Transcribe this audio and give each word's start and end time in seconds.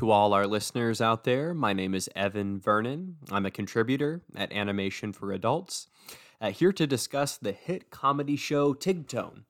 To 0.00 0.10
all 0.10 0.32
our 0.32 0.46
listeners 0.46 1.02
out 1.02 1.24
there, 1.24 1.52
my 1.52 1.74
name 1.74 1.94
is 1.94 2.08
Evan 2.16 2.58
Vernon. 2.58 3.16
I'm 3.30 3.44
a 3.44 3.50
contributor 3.50 4.22
at 4.34 4.50
Animation 4.50 5.12
for 5.12 5.30
Adults, 5.30 5.88
uh, 6.40 6.52
here 6.52 6.72
to 6.72 6.86
discuss 6.86 7.36
the 7.36 7.52
hit 7.52 7.90
comedy 7.90 8.36
show 8.36 8.72
Tigtone. 8.72 9.44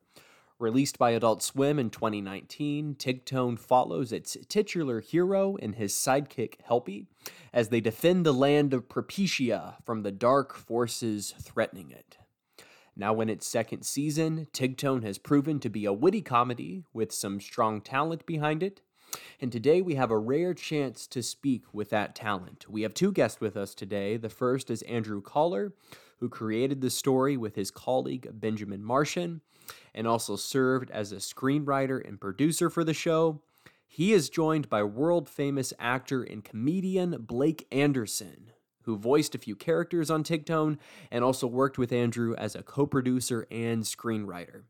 Released 0.60 0.98
by 0.98 1.12
Adult 1.12 1.42
Swim 1.42 1.78
in 1.78 1.88
2019, 1.88 2.96
Tigtone 2.96 3.58
follows 3.58 4.12
its 4.12 4.36
titular 4.46 5.00
hero 5.00 5.56
and 5.56 5.74
his 5.74 5.94
sidekick 5.94 6.56
Helpy 6.68 7.06
as 7.50 7.70
they 7.70 7.80
defend 7.80 8.26
the 8.26 8.34
land 8.34 8.74
of 8.74 8.86
Propecia 8.86 9.76
from 9.86 10.02
the 10.02 10.12
dark 10.12 10.54
forces 10.54 11.32
threatening 11.40 11.90
it. 11.90 12.18
Now, 12.94 13.22
in 13.22 13.30
its 13.30 13.46
second 13.46 13.84
season, 13.84 14.48
Tigtone 14.52 15.02
has 15.02 15.16
proven 15.16 15.60
to 15.60 15.70
be 15.70 15.86
a 15.86 15.94
witty 15.94 16.20
comedy 16.20 16.84
with 16.92 17.10
some 17.10 17.40
strong 17.40 17.80
talent 17.80 18.26
behind 18.26 18.62
it. 18.62 18.82
And 19.40 19.50
today 19.50 19.80
we 19.80 19.94
have 19.94 20.10
a 20.10 20.18
rare 20.18 20.52
chance 20.52 21.06
to 21.06 21.22
speak 21.22 21.62
with 21.72 21.88
that 21.88 22.14
talent. 22.14 22.66
We 22.68 22.82
have 22.82 22.92
two 22.92 23.12
guests 23.12 23.40
with 23.40 23.56
us 23.56 23.74
today. 23.74 24.18
The 24.18 24.28
first 24.28 24.70
is 24.70 24.82
Andrew 24.82 25.22
Koehler, 25.22 25.72
who 26.20 26.28
created 26.28 26.80
the 26.80 26.90
story 26.90 27.36
with 27.36 27.56
his 27.56 27.70
colleague 27.70 28.28
Benjamin 28.32 28.84
Martian 28.84 29.40
and 29.94 30.06
also 30.06 30.36
served 30.36 30.90
as 30.90 31.12
a 31.12 31.16
screenwriter 31.16 32.06
and 32.06 32.20
producer 32.20 32.70
for 32.70 32.84
the 32.84 32.94
show. 32.94 33.40
He 33.86 34.12
is 34.12 34.30
joined 34.30 34.68
by 34.68 34.84
world 34.84 35.28
famous 35.28 35.72
actor 35.78 36.22
and 36.22 36.44
comedian 36.44 37.16
Blake 37.20 37.66
Anderson, 37.72 38.52
who 38.82 38.96
voiced 38.96 39.34
a 39.34 39.38
few 39.38 39.56
characters 39.56 40.10
on 40.10 40.22
Tigtone 40.22 40.78
and 41.10 41.24
also 41.24 41.46
worked 41.46 41.78
with 41.78 41.92
Andrew 41.92 42.34
as 42.36 42.54
a 42.54 42.62
co 42.62 42.86
producer 42.86 43.46
and 43.50 43.82
screenwriter. 43.82 44.62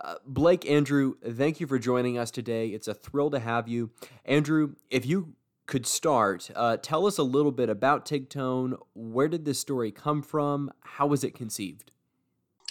Uh, 0.00 0.14
Blake, 0.26 0.68
Andrew, 0.68 1.14
thank 1.22 1.60
you 1.60 1.66
for 1.66 1.78
joining 1.78 2.16
us 2.16 2.30
today. 2.30 2.68
It's 2.68 2.88
a 2.88 2.94
thrill 2.94 3.30
to 3.30 3.38
have 3.38 3.68
you. 3.68 3.90
Andrew, 4.24 4.74
if 4.90 5.04
you 5.04 5.34
could 5.66 5.86
start, 5.86 6.50
uh, 6.54 6.76
tell 6.76 7.06
us 7.06 7.18
a 7.18 7.22
little 7.22 7.52
bit 7.52 7.68
about 7.68 8.04
Tigtone. 8.04 8.76
Where 8.94 9.28
did 9.28 9.44
this 9.44 9.58
story 9.58 9.90
come 9.90 10.22
from? 10.22 10.72
How 10.80 11.06
was 11.06 11.24
it 11.24 11.34
conceived? 11.34 11.92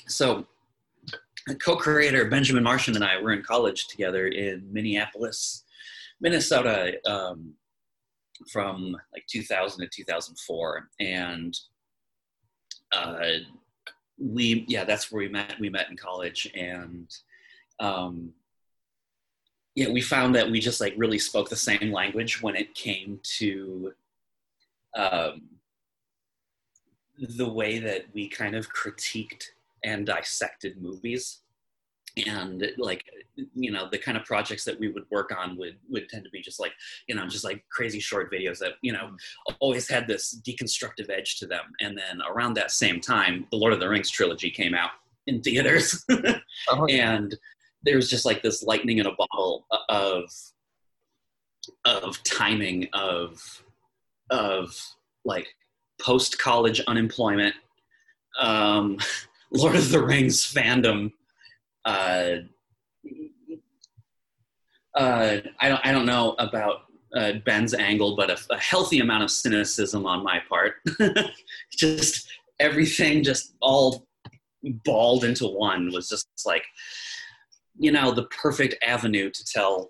So, 0.07 0.45
co-creator 1.59 2.25
Benjamin 2.25 2.63
Martian 2.63 2.95
and 2.95 3.03
I 3.03 3.19
were 3.21 3.31
in 3.31 3.43
college 3.43 3.87
together 3.87 4.27
in 4.27 4.71
Minneapolis, 4.71 5.63
Minnesota, 6.19 6.93
um, 7.09 7.53
from 8.51 8.95
like 9.13 9.25
2000 9.27 9.81
to 9.81 9.87
2004, 9.87 10.89
and 10.99 11.57
uh, 12.91 13.19
we 14.17 14.65
yeah 14.67 14.83
that's 14.83 15.11
where 15.11 15.19
we 15.19 15.29
met. 15.29 15.55
We 15.59 15.69
met 15.69 15.89
in 15.89 15.97
college, 15.97 16.49
and 16.55 17.09
um, 17.79 18.33
yeah, 19.75 19.89
we 19.89 20.01
found 20.01 20.35
that 20.35 20.49
we 20.49 20.59
just 20.59 20.81
like 20.81 20.93
really 20.97 21.19
spoke 21.19 21.49
the 21.49 21.55
same 21.55 21.91
language 21.91 22.41
when 22.41 22.55
it 22.55 22.75
came 22.75 23.19
to 23.37 23.93
um, 24.95 25.43
the 27.17 27.49
way 27.49 27.79
that 27.79 28.05
we 28.13 28.27
kind 28.27 28.55
of 28.55 28.71
critiqued 28.73 29.45
and 29.83 30.05
dissected 30.05 30.81
movies. 30.81 31.39
And 32.27 32.69
like 32.77 33.05
you 33.55 33.71
know 33.71 33.87
the 33.89 33.97
kind 33.97 34.17
of 34.17 34.25
projects 34.25 34.65
that 34.65 34.77
we 34.77 34.89
would 34.89 35.05
work 35.09 35.31
on 35.35 35.55
would 35.55 35.77
would 35.89 36.09
tend 36.09 36.25
to 36.25 36.29
be 36.29 36.41
just 36.41 36.59
like 36.59 36.73
you 37.07 37.15
know 37.15 37.25
just 37.25 37.45
like 37.45 37.63
crazy 37.71 38.01
short 38.01 38.29
videos 38.29 38.59
that 38.59 38.73
you 38.81 38.91
know 38.91 39.11
always 39.61 39.87
had 39.87 40.07
this 40.07 40.41
deconstructive 40.45 41.09
edge 41.09 41.39
to 41.39 41.47
them. 41.47 41.63
And 41.79 41.97
then 41.97 42.21
around 42.29 42.55
that 42.55 42.71
same 42.71 42.99
time 42.99 43.47
the 43.49 43.55
lord 43.55 43.71
of 43.71 43.79
the 43.79 43.87
rings 43.87 44.09
trilogy 44.09 44.51
came 44.51 44.75
out 44.75 44.91
in 45.27 45.41
theaters. 45.41 46.05
Oh, 46.69 46.85
yeah. 46.87 47.13
and 47.13 47.35
there 47.83 47.95
was 47.95 48.09
just 48.09 48.25
like 48.25 48.41
this 48.41 48.63
lightning 48.63 48.97
in 48.99 49.07
a 49.07 49.15
bottle 49.15 49.65
of 49.89 50.23
of 51.85 52.21
timing 52.23 52.87
of 52.93 53.63
of 54.29 54.75
like 55.25 55.47
post 56.01 56.39
college 56.39 56.81
unemployment 56.87 57.53
um 58.39 58.97
lord 59.51 59.75
of 59.75 59.89
the 59.91 60.03
rings 60.03 60.41
fandom 60.41 61.11
uh, 61.85 62.37
uh, 64.95 65.37
I 65.59 65.69
don't 65.69 65.85
I 65.85 65.91
don't 65.91 66.05
know 66.05 66.35
about 66.37 66.81
uh, 67.15 67.33
Ben's 67.45 67.73
angle, 67.73 68.15
but 68.15 68.29
a, 68.29 68.37
a, 68.51 68.57
healthy 68.57 68.99
amount 68.99 69.23
of 69.23 69.31
cynicism 69.31 70.05
on 70.05 70.23
my 70.23 70.39
part. 70.47 70.75
just 71.71 72.29
everything, 72.59 73.23
just 73.23 73.55
all 73.61 74.07
balled 74.85 75.23
into 75.23 75.47
one, 75.47 75.91
was 75.91 76.09
just 76.09 76.27
like, 76.45 76.63
you 77.81 77.91
know, 77.91 78.11
the 78.11 78.25
perfect 78.25 78.75
avenue 78.83 79.31
to 79.31 79.45
tell 79.45 79.89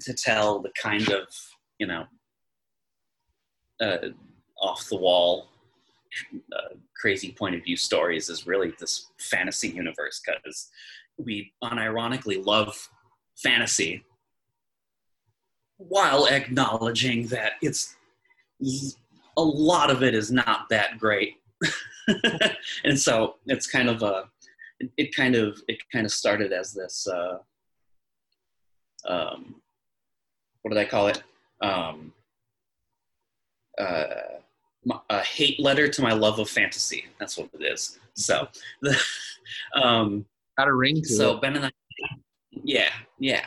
to 0.00 0.12
tell 0.12 0.58
the 0.58 0.72
kind 0.82 1.08
of 1.10 1.28
you 1.78 1.86
know 1.86 2.04
uh, 3.80 4.08
off 4.60 4.88
the 4.90 4.96
wall 4.96 5.48
uh, 6.52 6.74
crazy 7.00 7.30
point 7.30 7.54
of 7.54 7.62
view 7.62 7.76
stories 7.76 8.28
is 8.28 8.48
really 8.48 8.74
this 8.80 9.06
fantasy 9.18 9.68
universe 9.68 10.20
because 10.26 10.68
we 11.18 11.52
unironically 11.62 12.44
love 12.44 12.88
fantasy 13.36 14.04
while 15.78 16.26
acknowledging 16.26 17.28
that 17.28 17.52
it's 17.62 17.94
a 19.36 19.42
lot 19.42 19.90
of 19.90 20.02
it 20.02 20.14
is 20.14 20.32
not 20.32 20.68
that 20.68 20.98
great. 20.98 21.36
And 22.84 22.98
so 22.98 23.36
it's 23.46 23.66
kind 23.66 23.88
of 23.88 24.02
a 24.02 24.28
it 24.96 25.14
kind 25.14 25.34
of 25.34 25.60
it 25.68 25.78
kind 25.92 26.06
of 26.06 26.12
started 26.12 26.52
as 26.52 26.72
this 26.72 27.06
uh, 27.06 27.38
um, 29.06 29.56
what 30.62 30.72
did 30.72 30.78
I 30.78 30.84
call 30.84 31.08
it 31.08 31.22
um, 31.62 32.12
uh, 33.78 34.06
a 35.10 35.20
hate 35.20 35.58
letter 35.60 35.88
to 35.88 36.02
my 36.02 36.12
love 36.12 36.38
of 36.38 36.48
fantasy. 36.48 37.06
That's 37.18 37.36
what 37.36 37.48
it 37.58 37.64
is. 37.64 37.98
So, 38.14 38.48
the, 38.82 38.96
um, 39.82 40.24
got 40.56 40.68
a 40.68 40.74
ring 40.74 40.96
to 40.96 41.08
so 41.08 41.34
it. 41.34 41.42
Ben 41.42 41.56
and 41.56 41.66
I, 41.66 41.70
yeah, 42.50 42.90
yeah, 43.18 43.44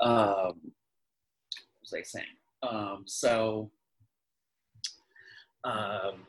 Um, 0.00 0.60
what 0.62 1.82
was 1.82 1.94
I 1.94 2.02
saying? 2.02 2.24
Um, 2.62 3.04
so, 3.06 3.70
um, 5.64 6.26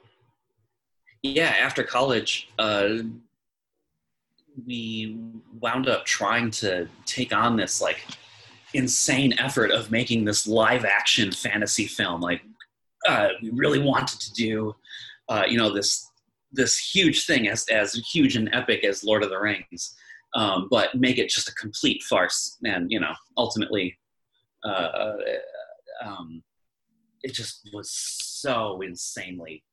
yeah, 1.21 1.55
after 1.59 1.83
college, 1.83 2.49
uh, 2.59 2.97
we 4.65 5.17
wound 5.59 5.87
up 5.87 6.05
trying 6.05 6.51
to 6.51 6.87
take 7.05 7.33
on 7.33 7.55
this 7.55 7.81
like 7.81 8.05
insane 8.73 9.33
effort 9.39 9.71
of 9.71 9.89
making 9.89 10.25
this 10.25 10.45
live 10.45 10.85
action 10.85 11.31
fantasy 11.31 11.85
film 11.85 12.21
like 12.21 12.41
uh, 13.07 13.29
we 13.41 13.51
really 13.51 13.79
wanted 13.79 14.19
to 14.19 14.33
do, 14.33 14.75
uh, 15.29 15.43
you 15.47 15.57
know, 15.57 15.73
this 15.73 16.05
this 16.51 16.77
huge 16.77 17.25
thing 17.25 17.47
as 17.47 17.65
as 17.67 17.93
huge 18.11 18.35
and 18.35 18.49
epic 18.53 18.83
as 18.83 19.03
Lord 19.03 19.23
of 19.23 19.29
the 19.29 19.39
Rings, 19.39 19.95
um, 20.35 20.67
but 20.69 20.95
make 20.95 21.17
it 21.17 21.29
just 21.29 21.49
a 21.49 21.53
complete 21.55 22.03
farce. 22.03 22.57
And 22.63 22.91
you 22.91 22.99
know, 22.99 23.13
ultimately, 23.37 23.97
uh, 24.63 25.11
um, 26.03 26.43
it 27.23 27.33
just 27.33 27.69
was 27.73 27.91
so 27.91 28.81
insanely, 28.81 29.63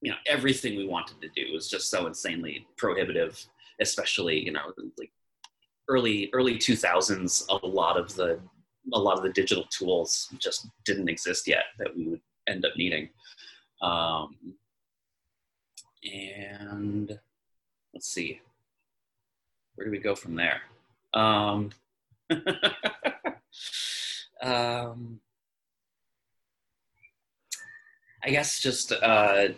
you 0.00 0.10
know, 0.10 0.16
everything 0.26 0.76
we 0.76 0.86
wanted 0.86 1.20
to 1.20 1.28
do 1.28 1.52
was 1.52 1.68
just 1.68 1.90
so 1.90 2.06
insanely 2.06 2.66
prohibitive. 2.76 3.44
Especially, 3.80 4.44
you 4.44 4.50
know, 4.50 4.72
like 4.98 5.12
early 5.88 6.30
early 6.32 6.58
two 6.58 6.76
thousands, 6.76 7.46
a 7.48 7.66
lot 7.66 7.96
of 7.96 8.14
the 8.14 8.40
a 8.92 8.98
lot 8.98 9.16
of 9.16 9.22
the 9.22 9.32
digital 9.32 9.64
tools 9.70 10.28
just 10.38 10.66
didn't 10.84 11.08
exist 11.08 11.46
yet 11.46 11.64
that 11.78 11.96
we 11.96 12.08
would 12.08 12.20
end 12.48 12.64
up 12.64 12.72
needing. 12.76 13.08
Um, 13.82 14.36
and 16.04 17.18
let's 17.92 18.08
see, 18.08 18.40
where 19.74 19.84
do 19.84 19.90
we 19.90 19.98
go 19.98 20.14
from 20.14 20.34
there? 20.34 20.62
Um, 21.14 21.70
um, 24.42 25.20
I 28.24 28.30
guess 28.30 28.60
just 28.60 28.92
uh, 28.92 29.48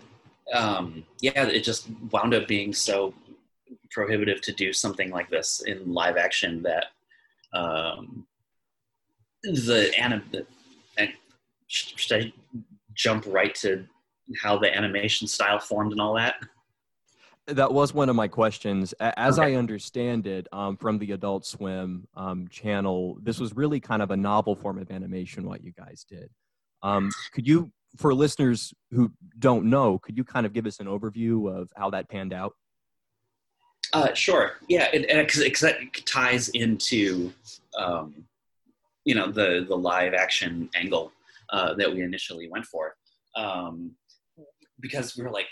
um, 0.52 1.05
yeah, 1.20 1.47
it 1.47 1.64
just 1.64 1.88
wound 2.11 2.35
up 2.35 2.49
being 2.49 2.73
so 2.73 3.14
prohibitive 3.91 4.41
to 4.43 4.52
do 4.52 4.73
something 4.73 5.11
like 5.11 5.31
this 5.31 5.62
in 5.67 5.93
live 5.93 6.17
action 6.17 6.62
that 6.62 6.87
um, 7.52 8.26
the 9.43 9.93
anim. 9.99 10.23
The, 10.32 10.47
should 11.67 12.23
I 12.25 12.32
jump 12.94 13.25
right 13.26 13.55
to 13.56 13.87
how 14.43 14.58
the 14.58 14.75
animation 14.76 15.29
style 15.29 15.61
formed 15.61 15.93
and 15.93 16.00
all 16.00 16.14
that? 16.14 16.35
That 17.47 17.73
was 17.73 17.94
one 17.94 18.08
of 18.08 18.17
my 18.17 18.29
questions. 18.29 18.93
As 19.00 19.38
okay. 19.38 19.55
I 19.55 19.58
understand 19.58 20.26
it 20.26 20.47
um, 20.52 20.76
from 20.76 20.99
the 20.99 21.12
Adult 21.12 21.47
Swim 21.47 22.06
um, 22.17 22.49
channel, 22.49 23.19
this 23.23 23.41
was 23.41 23.56
really 23.56 23.81
kind 23.81 24.02
of 24.02 24.11
a 24.11 24.17
novel 24.17 24.55
form 24.55 24.79
of 24.79 24.91
animation, 24.91 25.47
what 25.47 25.64
you 25.64 25.73
guys 25.73 26.05
did. 26.08 26.31
Um, 26.82 27.11
could 27.32 27.47
you 27.47 27.73
for 27.96 28.14
listeners 28.14 28.72
who 28.90 29.12
don't 29.38 29.66
know, 29.66 29.98
could 29.98 30.16
you 30.16 30.25
kind 30.25 30.46
of 30.46 30.52
give 30.52 30.66
us 30.66 30.81
an 30.81 30.87
overview 30.87 31.52
of 31.54 31.70
how 31.76 31.90
that 31.90 32.08
panned 32.08 32.32
out? 32.32 32.54
Uh, 33.92 34.14
sure. 34.14 34.52
Yeah, 34.69 34.88
because 34.92 35.64
ties 36.04 36.48
into 36.50 37.32
um, 37.76 38.25
you 39.04 39.14
know 39.14 39.31
the 39.31 39.64
the 39.66 39.76
live 39.76 40.14
action 40.14 40.69
angle 40.75 41.12
uh, 41.50 41.75
that 41.75 41.92
we 41.92 42.02
initially 42.02 42.48
went 42.48 42.66
for, 42.66 42.94
um, 43.34 43.92
because 44.78 45.16
we 45.16 45.25
were 45.25 45.31
like, 45.31 45.46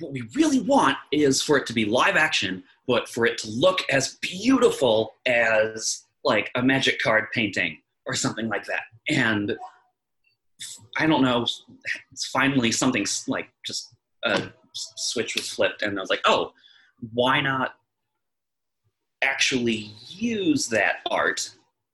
what 0.00 0.12
we 0.12 0.22
really 0.34 0.60
want 0.60 0.96
is 1.12 1.42
for 1.42 1.56
it 1.56 1.66
to 1.66 1.72
be 1.72 1.84
live 1.84 2.16
action, 2.16 2.64
but 2.88 3.08
for 3.08 3.26
it 3.26 3.38
to 3.38 3.50
look 3.50 3.80
as 3.90 4.16
beautiful 4.20 5.14
as 5.26 6.04
like 6.24 6.50
a 6.56 6.62
magic 6.62 7.00
card 7.00 7.26
painting 7.32 7.78
or 8.06 8.14
something 8.14 8.48
like 8.48 8.64
that, 8.64 8.82
and 9.08 9.56
I 10.96 11.06
don't 11.06 11.22
know. 11.22 11.46
It's 12.12 12.26
finally 12.26 12.72
something 12.72 13.06
like 13.28 13.48
just 13.66 13.94
a 14.24 14.50
switch 14.72 15.34
was 15.34 15.48
flipped, 15.48 15.82
and 15.82 15.98
I 15.98 16.00
was 16.00 16.10
like, 16.10 16.22
oh, 16.24 16.52
why 17.12 17.40
not 17.40 17.74
actually 19.22 19.90
use 20.08 20.68
that 20.68 20.96
art 21.10 21.50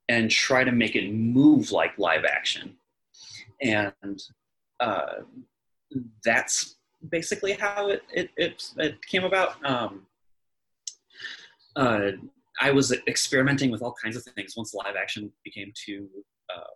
and 0.09 0.31
try 0.31 0.65
to 0.65 0.73
make 0.73 0.97
it 0.97 1.13
move 1.13 1.73
like 1.73 1.99
live 1.99 2.25
action? 2.25 2.77
And 3.61 4.23
uh, 4.81 5.23
that's 6.25 6.77
basically 7.11 7.53
how 7.53 7.89
it 7.89 8.03
it, 8.13 8.31
it, 8.37 8.63
it 8.77 9.05
came 9.07 9.25
about. 9.25 9.65
Um, 9.65 10.07
uh, 11.75 12.13
I 12.61 12.71
was 12.71 12.93
experimenting 13.09 13.71
with 13.71 13.83
all 13.83 13.95
kinds 14.03 14.17
of 14.17 14.23
things 14.25 14.57
once 14.57 14.75
live 14.75 14.95
action 14.97 15.33
became 15.43 15.73
too 15.75 16.09
uh, 16.55 16.71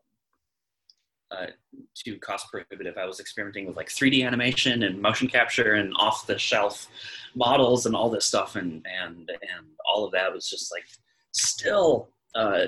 uh, 1.30 1.46
too 1.94 2.18
cost 2.18 2.50
prohibitive. 2.50 2.96
I 2.96 3.06
was 3.06 3.20
experimenting 3.20 3.66
with 3.66 3.76
like 3.76 3.88
3D 3.88 4.24
animation 4.24 4.82
and 4.82 5.00
motion 5.00 5.28
capture 5.28 5.74
and 5.74 5.92
off 5.98 6.26
the 6.26 6.38
shelf 6.38 6.88
models 7.34 7.86
and 7.86 7.96
all 7.96 8.10
this 8.10 8.26
stuff, 8.26 8.56
and 8.56 8.86
and 9.00 9.28
and 9.28 9.66
all 9.88 10.04
of 10.04 10.12
that 10.12 10.32
was 10.32 10.48
just 10.48 10.72
like 10.72 10.84
still 11.32 12.08
uh, 12.34 12.66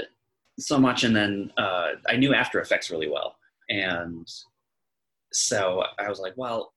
so 0.58 0.78
much. 0.78 1.04
And 1.04 1.14
then 1.14 1.52
uh, 1.56 1.90
I 2.08 2.16
knew 2.16 2.34
After 2.34 2.60
Effects 2.60 2.90
really 2.90 3.08
well, 3.08 3.36
and 3.68 4.26
so 5.32 5.84
I 5.98 6.08
was 6.08 6.20
like, 6.20 6.34
well. 6.36 6.72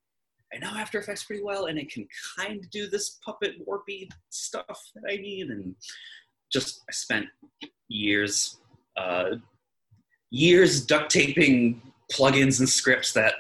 I 0.54 0.58
know 0.58 0.72
After 0.76 1.00
Effects 1.00 1.24
pretty 1.24 1.42
well, 1.42 1.68
and 1.68 1.80
it 1.80 1.90
can 1.90 2.06
kind 2.38 2.60
of 2.60 2.70
do 2.72 2.90
this 2.90 3.22
puppet 3.26 3.66
warpy 3.66 4.10
stuff 4.32 4.82
that 4.96 5.10
I 5.10 5.16
need. 5.16 5.48
And 5.48 5.74
just 6.52 6.82
I 6.90 6.92
spent 6.92 7.28
years 7.88 8.60
uh, 8.98 9.36
years 10.32 10.86
duct 10.86 11.12
taping 11.12 11.82
plugins 12.12 12.60
and 12.60 12.68
scripts 12.68 13.14
that 13.14 13.36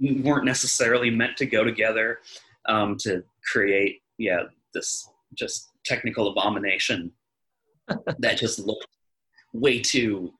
weren't 0.00 0.44
necessarily 0.44 1.10
meant 1.10 1.36
to 1.36 1.46
go 1.46 1.64
together 1.64 2.20
um, 2.66 2.96
to 2.96 3.22
create 3.50 4.02
yeah 4.18 4.42
this 4.72 5.08
just 5.34 5.70
technical 5.84 6.28
abomination 6.28 7.10
that 8.18 8.38
just 8.38 8.60
looked 8.60 8.86
way 9.52 9.80
too 9.80 10.32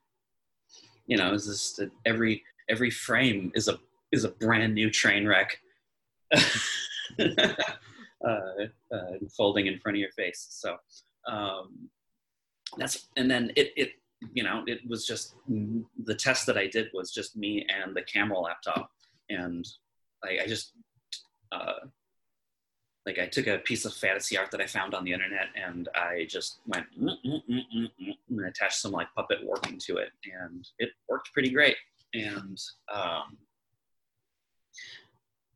you 1.07 1.17
know 1.17 1.35
is 1.35 1.47
just 1.47 1.83
every 2.07 2.43
every 2.69 2.91
frame 2.91 3.51
is 3.55 3.69
a 3.69 3.79
is 4.13 4.25
a 4.25 4.29
brand 4.29 4.75
new 4.75 4.91
train 4.91 5.27
wreck. 5.27 5.59
Uh, 8.23 8.67
uh, 8.95 9.13
folding 9.35 9.67
in 9.67 9.79
front 9.79 9.97
of 9.97 9.99
your 9.99 10.13
face. 10.13 10.47
So 10.51 10.77
um, 11.27 11.89
that's 12.77 13.09
and 13.17 13.31
then 13.31 13.51
it, 13.57 13.73
it 13.77 13.93
you 14.33 14.43
know, 14.43 14.63
it 14.67 14.81
was 14.89 15.07
just 15.07 15.35
the 15.49 16.15
test 16.15 16.47
that 16.47 16.59
I 16.59 16.67
did 16.67 16.89
was 16.93 17.11
just 17.11 17.37
me 17.37 17.67
and 17.69 17.95
the 17.95 18.03
camera 18.03 18.39
laptop, 18.39 18.91
and 19.29 19.67
I, 20.25 20.45
I 20.45 20.47
just 20.47 20.73
uh, 21.53 21.87
like 23.07 23.19
I 23.19 23.27
took 23.27 23.47
a 23.47 23.59
piece 23.59 23.85
of 23.85 23.95
fantasy 23.95 24.37
art 24.37 24.51
that 24.51 24.61
I 24.61 24.67
found 24.67 24.95
on 24.95 25.05
the 25.05 25.13
internet, 25.13 25.47
and 25.55 25.89
I 25.95 26.27
just 26.29 26.61
went 26.67 26.87
mm, 27.01 27.17
mm, 27.25 27.41
mm, 27.51 27.91
and 28.29 28.47
attached 28.47 28.81
some 28.81 28.93
like 28.93 29.09
puppet 29.17 29.39
warping 29.43 29.79
to 29.87 29.97
it, 29.97 30.11
and 30.25 30.67
it 30.79 30.91
worked 31.09 31.33
pretty 31.33 31.51
great. 31.51 31.77
And 32.13 32.59
um, 32.93 33.39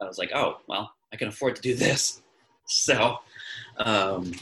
I 0.01 0.07
was 0.07 0.19
like, 0.19 0.33
oh 0.35 0.59
well, 0.69 0.93
I 1.13 1.17
can 1.17 1.29
afford 1.29 1.57
to 1.57 1.63
do 1.63 1.75
this, 1.75 2.23
so. 2.67 3.19
Um, 3.77 4.33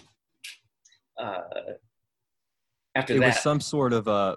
uh, 1.19 1.41
after 2.95 3.15
it 3.15 3.21
that, 3.21 3.27
was 3.27 3.41
some 3.41 3.61
sort 3.61 3.93
of 3.93 4.09
a 4.09 4.37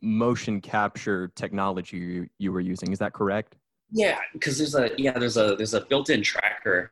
motion 0.00 0.60
capture 0.60 1.28
technology 1.34 1.96
you, 1.96 2.28
you 2.38 2.52
were 2.52 2.60
using. 2.60 2.92
Is 2.92 2.98
that 2.98 3.12
correct? 3.12 3.56
Yeah, 3.90 4.18
because 4.32 4.58
there's 4.58 4.74
a 4.74 4.90
yeah 4.98 5.18
there's 5.18 5.36
a 5.36 5.54
there's 5.56 5.74
a 5.74 5.80
built-in 5.80 6.22
tracker 6.22 6.90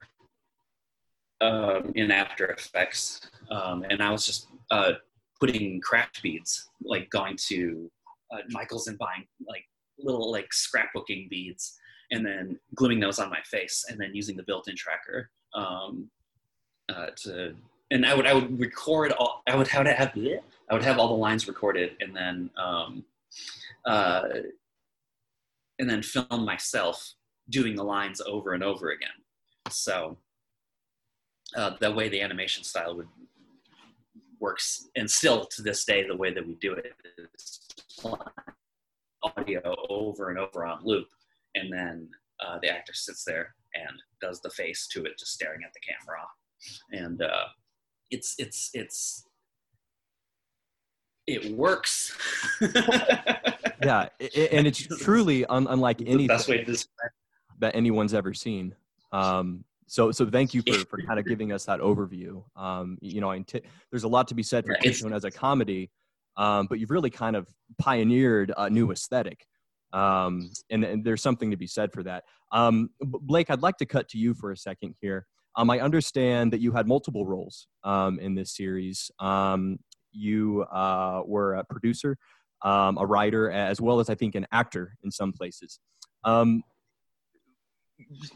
um, 1.40 1.93
in 1.94 2.11
After 2.11 2.46
Effects, 2.46 3.31
um, 3.50 3.84
and 3.90 4.02
I 4.02 4.11
was 4.11 4.25
just 4.25 4.49
uh, 4.70 4.93
putting 5.38 5.81
craft 5.81 6.23
beads, 6.23 6.70
like 6.82 7.11
going 7.11 7.37
to 7.49 7.90
uh, 8.32 8.38
Michaels 8.49 8.88
and 8.88 8.96
buying 8.96 9.26
like 9.46 9.64
little 9.99 10.31
like 10.31 10.49
scrapbooking 10.50 11.29
beads, 11.29 11.79
and 12.11 12.25
then 12.25 12.58
gluing 12.75 12.99
those 12.99 13.19
on 13.19 13.29
my 13.29 13.40
face, 13.44 13.84
and 13.90 14.00
then 14.00 14.14
using 14.14 14.37
the 14.37 14.43
built-in 14.43 14.75
tracker 14.75 15.31
um, 15.55 16.11
uh, 16.88 17.08
to 17.17 17.55
and 17.91 18.05
I 18.05 18.15
would 18.15 18.27
I 18.27 18.35
would 18.35 18.59
record 18.59 19.12
all 19.12 19.43
I 19.47 19.55
would 19.55 19.69
have 19.69 19.87
have 19.87 20.12
I 20.17 20.75
would 20.75 20.85
have 20.85 20.99
all 20.99 21.09
the 21.09 21.15
lines 21.15 21.47
recorded 21.47 21.93
and 22.00 22.15
then 22.15 22.50
um, 22.56 23.05
uh, 23.84 24.22
and 25.79 25.89
then 25.89 26.03
film 26.03 26.44
myself 26.44 27.15
doing 27.49 27.77
the 27.77 27.84
lines 27.84 28.20
over 28.20 28.55
and 28.55 28.65
over 28.65 28.91
again. 28.91 29.08
So 29.70 30.19
uh, 31.56 31.72
that 31.81 31.94
way 31.94 32.08
the 32.08 32.20
animation 32.20 32.65
style 32.65 32.96
would 32.96 33.08
works 34.39 34.89
and 34.96 35.10
still 35.10 35.46
to 35.46 35.63
this 35.63 35.84
day 35.84 36.06
the 36.06 36.17
way 36.17 36.32
that 36.32 36.46
we 36.46 36.55
do 36.56 36.75
it 36.75 36.93
is 37.34 37.60
audio 39.22 39.75
over 39.89 40.29
and 40.29 40.39
over 40.39 40.67
on 40.67 40.84
loop 40.84 41.06
and 41.55 41.72
then 41.72 42.08
uh, 42.44 42.58
the 42.60 42.69
actor 42.69 42.93
sits 42.93 43.25
there 43.25 43.55
and 43.75 43.99
does 44.20 44.41
the 44.43 44.51
face 44.51 44.87
to 44.89 45.05
it 45.05 45.19
just 45.19 45.32
staring 45.32 45.63
at 45.65 45.72
the 45.72 45.81
camera 45.81 46.22
and 46.93 47.22
uh, 47.22 47.46
it's 48.10 48.34
it's 48.39 48.70
it's 48.75 49.27
it 51.27 51.53
works. 51.56 52.17
yeah, 52.60 54.08
it, 54.19 54.53
and 54.53 54.67
it's 54.67 54.86
truly 55.03 55.44
un, 55.46 55.67
unlike 55.69 56.01
anything 56.06 56.77
that 57.58 57.75
anyone's 57.75 58.15
ever 58.15 58.32
seen. 58.32 58.75
Um, 59.13 59.65
so, 59.89 60.10
so 60.10 60.27
thank 60.27 60.53
you 60.53 60.63
for, 60.63 60.79
for 60.86 60.98
kind 61.03 61.19
of 61.19 61.27
giving 61.27 61.53
us 61.53 61.65
that 61.67 61.81
overview. 61.81 62.43
Um, 62.56 62.98
you 63.01 63.20
know, 63.20 63.36
t- 63.43 63.63
there's 63.91 64.05
a 64.05 64.08
lot 64.08 64.29
to 64.29 64.34
be 64.34 64.43
said 64.43 64.67
for 64.67 64.75
Tigtone 64.75 65.15
as 65.15 65.25
a 65.25 65.31
comedy, 65.31 65.91
um, 66.36 66.67
but 66.67 66.81
you've 66.81 66.91
really 66.91 67.10
kind 67.10 67.36
of 67.36 67.48
pioneered 67.79 68.53
a 68.56 68.69
new 68.69 68.91
aesthetic. 68.91 69.46
Um, 69.93 70.51
and, 70.70 70.84
and, 70.84 71.05
there's 71.05 71.22
something 71.22 71.51
to 71.53 71.56
be 71.56 71.69
said 71.69 71.93
for 71.93 72.03
that. 72.03 72.25
Um, 72.51 72.91
Blake, 73.01 73.51
I'd 73.51 73.63
like 73.63 73.77
to 73.79 73.86
cut 73.86 74.08
to 74.10 74.19
you 74.19 74.34
for 74.34 74.51
a 74.51 74.56
second 74.56 74.96
here. 75.01 75.27
Um, 75.56 75.70
I 75.70 75.81
understand 75.81 76.53
that 76.53 76.60
you 76.60 76.72
had 76.72 76.86
multiple 76.86 77.25
roles 77.25 77.67
um, 77.82 78.19
in 78.19 78.34
this 78.34 78.55
series. 78.55 79.10
Um, 79.19 79.79
you 80.13 80.63
uh, 80.65 81.22
were 81.25 81.55
a 81.55 81.65
producer, 81.65 82.19
um, 82.63 82.98
a 82.98 83.06
writer, 83.06 83.51
as 83.51 83.81
well 83.81 83.98
as 83.98 84.10
I 84.10 84.15
think 84.15 84.34
an 84.34 84.46
actor 84.53 84.96
in 85.03 85.10
some 85.10 85.32
places. 85.32 85.79
Um, 86.25 86.63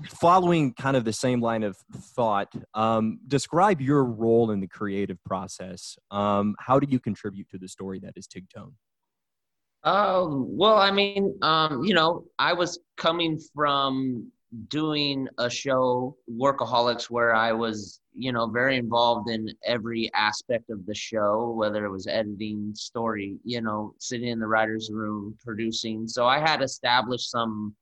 following 0.09 0.73
kind 0.73 0.97
of 0.97 1.05
the 1.05 1.13
same 1.13 1.43
line 1.43 1.63
of 1.63 1.77
thought, 2.17 2.53
um, 2.73 3.21
describe 3.29 3.83
your 3.83 4.05
role 4.05 4.51
in 4.51 4.61
the 4.61 4.67
creative 4.67 5.23
process. 5.25 5.99
how 6.11 6.79
do 6.81 6.87
you 6.91 6.99
contribute 6.99 7.51
to 7.51 7.59
the 7.59 7.69
story 7.69 8.01
that 8.01 8.15
is 8.17 8.27
Tigtone? 8.27 8.73
Uh, 9.83 10.27
well, 10.29 10.77
I 10.77 10.91
mean, 10.91 11.35
you 11.83 11.95
know, 11.95 12.25
I 12.39 12.55
was 12.55 12.79
coming 12.97 13.39
from 13.55 14.33
doing 14.69 15.29
a 15.39 15.49
show, 15.49 16.17
Workaholics, 16.29 17.05
where 17.05 17.35
I 17.35 17.53
was 17.53 18.01
you 18.15 18.33
know, 18.33 18.47
very 18.47 18.77
involved 18.77 19.31
in 19.31 19.49
every 19.65 20.11
aspect 20.15 20.71
of 20.71 20.85
the 20.87 20.95
show, 20.95 21.55
whether 21.57 21.85
it 21.85 21.91
was 21.91 22.07
editing, 22.07 22.73
story, 22.75 23.37
you 23.45 23.61
know, 23.61 23.95
sitting 23.99 24.29
in 24.29 24.41
the 24.41 24.47
writer's 24.47 24.91
room, 24.93 25.37
producing. 25.45 26.07
So 26.09 26.27
I 26.27 26.39
had 26.39 26.63
established 26.63 27.31
some 27.31 27.75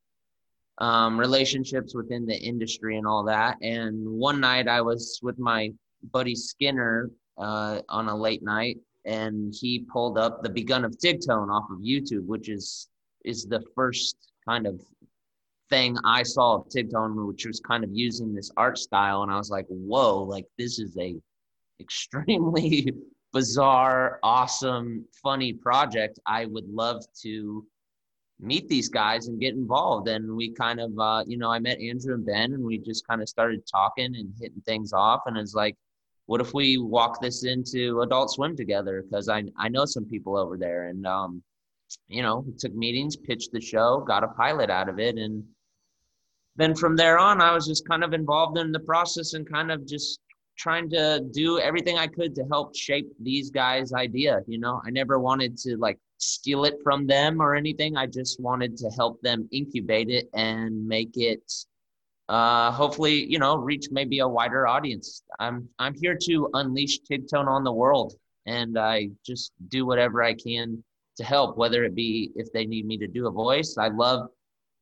um, 0.78 1.18
relationships 1.18 1.94
within 1.94 2.26
the 2.26 2.36
industry 2.36 2.98
and 2.98 3.06
all 3.06 3.24
that. 3.24 3.56
And 3.62 4.06
one 4.06 4.40
night 4.40 4.68
I 4.68 4.80
was 4.80 5.18
with 5.22 5.38
my 5.38 5.72
buddy 6.12 6.34
Skinner 6.34 7.10
uh, 7.38 7.80
on 7.88 8.08
a 8.08 8.16
late 8.16 8.42
night, 8.42 8.78
and 9.04 9.54
he 9.58 9.86
pulled 9.92 10.18
up 10.18 10.42
the 10.42 10.50
Begun 10.50 10.84
of 10.84 10.96
Tigtone 10.98 11.50
off 11.50 11.70
of 11.70 11.78
YouTube, 11.78 12.26
which 12.26 12.48
is 12.48 12.88
is 13.24 13.44
the 13.44 13.62
first 13.74 14.16
kind 14.48 14.66
of 14.66 14.80
thing 15.70 15.96
I 16.04 16.22
saw 16.22 16.56
of 16.56 16.68
Tigtone, 16.68 17.26
which 17.26 17.46
was 17.46 17.60
kind 17.60 17.84
of 17.84 17.90
using 17.92 18.34
this 18.34 18.50
art 18.56 18.78
style, 18.78 19.22
and 19.22 19.32
I 19.32 19.36
was 19.36 19.50
like, 19.50 19.66
"Whoa! 19.68 20.22
Like 20.22 20.46
this 20.58 20.78
is 20.78 20.96
a 20.98 21.16
extremely 21.80 22.92
bizarre, 23.32 24.18
awesome, 24.22 25.04
funny 25.22 25.52
project. 25.52 26.18
I 26.26 26.46
would 26.46 26.68
love 26.68 27.04
to 27.22 27.66
meet 28.40 28.68
these 28.68 28.88
guys 28.88 29.28
and 29.28 29.40
get 29.40 29.54
involved." 29.54 30.08
And 30.08 30.36
we 30.36 30.52
kind 30.52 30.80
of, 30.80 30.98
uh, 30.98 31.24
you 31.26 31.38
know, 31.38 31.50
I 31.50 31.58
met 31.58 31.80
Andrew 31.80 32.14
and 32.14 32.26
Ben, 32.26 32.52
and 32.54 32.64
we 32.64 32.78
just 32.78 33.06
kind 33.06 33.22
of 33.22 33.28
started 33.28 33.62
talking 33.70 34.16
and 34.16 34.32
hitting 34.40 34.62
things 34.66 34.92
off, 34.92 35.22
and 35.26 35.36
it's 35.36 35.54
like. 35.54 35.76
What 36.26 36.42
if 36.42 36.52
we 36.52 36.76
walk 36.76 37.22
this 37.22 37.44
into 37.44 38.02
Adult 38.02 38.30
Swim 38.30 38.54
together? 38.54 39.02
Because 39.02 39.30
I 39.30 39.44
I 39.58 39.70
know 39.70 39.86
some 39.86 40.04
people 40.04 40.36
over 40.36 40.58
there, 40.58 40.88
and 40.88 41.06
um, 41.06 41.42
you 42.08 42.22
know, 42.22 42.44
we 42.46 42.52
took 42.52 42.74
meetings, 42.74 43.16
pitched 43.16 43.52
the 43.52 43.60
show, 43.62 44.04
got 44.06 44.24
a 44.24 44.28
pilot 44.28 44.68
out 44.68 44.90
of 44.90 44.98
it, 44.98 45.16
and 45.16 45.42
then 46.58 46.74
from 46.74 46.96
there 46.96 47.18
on, 47.18 47.40
I 47.40 47.52
was 47.52 47.66
just 47.66 47.88
kind 47.88 48.02
of 48.02 48.12
involved 48.12 48.58
in 48.58 48.72
the 48.72 48.80
process 48.80 49.34
and 49.34 49.50
kind 49.50 49.70
of 49.70 49.86
just 49.86 50.18
trying 50.58 50.90
to 50.90 51.24
do 51.32 51.60
everything 51.60 51.96
I 51.98 52.08
could 52.08 52.34
to 52.34 52.44
help 52.50 52.74
shape 52.74 53.08
these 53.20 53.48
guys' 53.48 53.92
idea. 53.92 54.42
You 54.48 54.58
know, 54.58 54.82
I 54.84 54.90
never 54.90 55.20
wanted 55.20 55.56
to 55.58 55.76
like 55.76 55.98
steal 56.18 56.64
it 56.64 56.74
from 56.82 57.06
them 57.06 57.40
or 57.40 57.54
anything. 57.54 57.96
I 57.96 58.06
just 58.06 58.40
wanted 58.40 58.76
to 58.78 58.90
help 58.90 59.22
them 59.22 59.48
incubate 59.52 60.10
it 60.10 60.28
and 60.34 60.86
make 60.86 61.12
it 61.14 61.48
uh, 62.28 62.72
hopefully, 62.72 63.24
you 63.24 63.38
know, 63.38 63.56
reach 63.56 63.86
maybe 63.92 64.18
a 64.18 64.28
wider 64.28 64.66
audience. 64.66 65.22
I'm 65.38 65.68
I'm 65.78 65.94
here 65.94 66.18
to 66.24 66.50
unleash 66.54 66.98
Tigtone 67.08 67.46
on 67.46 67.64
the 67.64 67.72
world, 67.72 68.14
and 68.46 68.76
I 68.76 69.10
just 69.24 69.52
do 69.68 69.86
whatever 69.86 70.24
I 70.24 70.34
can 70.34 70.82
to 71.16 71.24
help, 71.24 71.56
whether 71.56 71.84
it 71.84 71.94
be 71.94 72.32
if 72.34 72.52
they 72.52 72.66
need 72.66 72.84
me 72.84 72.98
to 72.98 73.06
do 73.06 73.28
a 73.28 73.30
voice. 73.30 73.76
I 73.78 73.88
love 73.88 74.28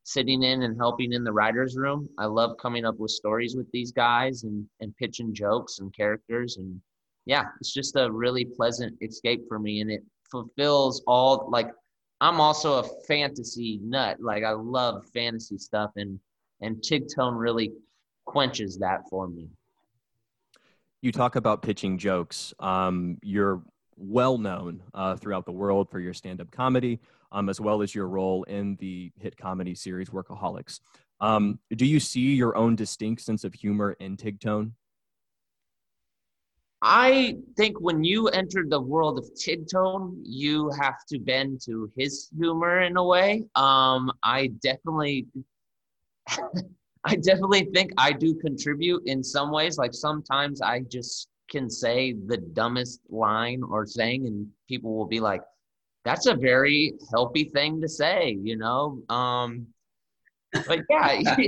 sitting 0.07 0.45
in 0.45 0.63
and 0.63 0.77
helping 0.77 1.13
in 1.13 1.25
the 1.25 1.33
writers 1.33 1.77
room. 1.77 2.09
I 2.17 2.27
love 2.27 2.57
coming 2.63 2.85
up 2.85 2.97
with 2.99 3.11
stories 3.11 3.57
with 3.57 3.71
these 3.73 3.91
guys 3.91 4.45
and 4.45 4.65
and 4.81 4.97
pitching 4.97 5.35
jokes 5.35 5.81
and 5.81 5.93
characters 5.95 6.59
and 6.59 6.81
yeah, 7.25 7.47
it's 7.61 7.75
just 7.75 7.97
a 7.97 8.11
really 8.11 8.45
pleasant 8.45 8.97
escape 9.03 9.43
for 9.49 9.59
me 9.59 9.81
and 9.81 9.91
it 9.91 10.05
fulfills 10.31 11.03
all 11.09 11.49
like 11.51 11.69
I'm 12.21 12.41
also 12.41 12.79
a 12.79 12.89
fantasy 13.09 13.81
nut. 13.83 14.19
Like 14.21 14.45
I 14.45 14.53
love 14.53 15.05
fantasy 15.13 15.59
stuff 15.59 15.91
and 15.97 16.21
and 16.61 16.77
Tigtone 16.77 17.37
really 17.37 17.73
quenches 18.27 18.79
that 18.79 19.01
for 19.11 19.27
me. 19.27 19.49
You 21.03 21.11
talk 21.11 21.35
about 21.35 21.63
pitching 21.63 21.99
jokes. 21.99 22.55
Um, 22.61 23.19
you're 23.23 23.61
well 23.97 24.39
known 24.39 24.83
uh, 24.95 25.17
throughout 25.17 25.47
the 25.47 25.53
world 25.53 25.91
for 25.91 26.01
your 26.01 26.15
stand 26.15 26.41
up 26.41 26.51
comedy 26.51 27.01
um, 27.33 27.49
as 27.49 27.61
well 27.61 27.83
as 27.83 27.95
your 27.95 28.09
role 28.09 28.43
in 28.45 28.77
the 28.77 29.13
hit 29.19 29.37
comedy 29.37 29.75
series 29.75 30.09
Workaholics. 30.09 30.81
Um, 31.21 31.59
do 31.71 31.87
you 31.87 32.01
see 32.01 32.35
your 32.35 32.57
own 32.57 32.77
distinct 32.77 33.23
sense 33.23 33.45
of 33.45 33.55
humor 33.55 33.97
in 34.01 34.17
Tigtone? 34.17 34.73
I 36.83 37.37
think 37.57 37.81
when 37.81 38.05
you 38.05 38.29
enter 38.29 38.65
the 38.69 38.81
world 38.81 39.19
of 39.19 39.25
Tigtone, 39.35 40.21
you 40.23 40.71
have 40.79 41.05
to 41.09 41.19
bend 41.19 41.61
to 41.65 41.91
his 41.97 42.29
humor 42.39 42.83
in 42.83 42.97
a 42.97 43.05
way. 43.05 43.45
Um, 43.55 44.13
I 44.23 44.49
definitely, 44.63 45.27
I 47.05 47.17
definitely 47.17 47.69
think 47.73 47.93
I 47.97 48.13
do 48.13 48.35
contribute 48.35 49.03
in 49.07 49.25
some 49.25 49.51
ways. 49.51 49.79
Like 49.79 49.95
sometimes 49.95 50.61
I 50.61 50.81
just 50.81 51.29
can 51.51 51.71
say 51.71 52.15
the 52.27 52.39
dumbest 52.39 53.01
line 53.09 53.63
or 53.63 53.87
saying, 53.87 54.27
and 54.27 54.47
people 54.69 54.95
will 54.97 55.07
be 55.07 55.21
like, 55.21 55.43
that's 56.05 56.27
a 56.27 56.35
very 56.35 56.95
healthy 57.13 57.45
thing 57.45 57.81
to 57.81 57.89
say, 57.89 58.39
you 58.43 58.57
know. 58.57 59.03
Um, 59.09 59.67
but 60.53 60.81
yeah, 60.89 61.11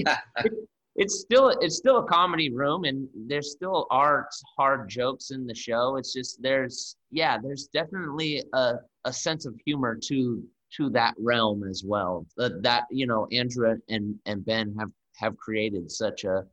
it, 0.44 0.52
it's 0.96 1.20
still 1.20 1.50
it's 1.60 1.76
still 1.76 1.98
a 1.98 2.06
comedy 2.06 2.50
room, 2.52 2.84
and 2.84 3.08
there 3.14 3.40
still 3.40 3.86
are 3.90 4.28
hard 4.56 4.88
jokes 4.88 5.30
in 5.30 5.46
the 5.46 5.54
show. 5.54 5.96
It's 5.96 6.12
just 6.12 6.42
there's 6.42 6.96
yeah, 7.10 7.38
there's 7.38 7.68
definitely 7.72 8.42
a 8.52 8.74
a 9.04 9.12
sense 9.12 9.46
of 9.46 9.54
humor 9.64 9.96
to 10.08 10.42
to 10.76 10.90
that 10.90 11.14
realm 11.18 11.62
as 11.64 11.84
well. 11.86 12.26
Uh, 12.38 12.50
that 12.62 12.84
you 12.90 13.06
know, 13.06 13.28
Andrew 13.30 13.76
and 13.88 14.18
and 14.26 14.44
Ben 14.44 14.74
have 14.78 14.90
have 15.16 15.36
created 15.36 15.90
such 15.90 16.24
a 16.24 16.44